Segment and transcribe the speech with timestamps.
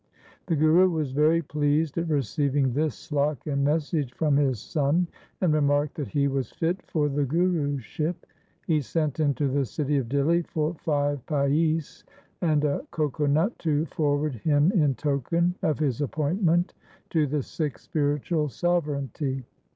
[0.47, 5.05] 1 The Guru was very pleased at receiving this slok and message from his son,
[5.39, 8.15] and remarked that he was fit for the Guruship.
[8.65, 12.03] He sent into the city of Dihli for five paise
[12.41, 16.73] and a coco nut to forward him in token of his appointment
[17.11, 19.45] to the Sikh spiritual sovereignty.